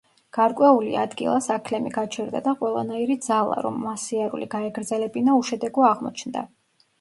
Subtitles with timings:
[0.35, 6.45] გარკვეული ადგილას აქლემი გაჩერდა და ყველანაირი ძალა, რომ მას სიარული გაეგრძელებინა, უშედეგო აღმოჩნდა.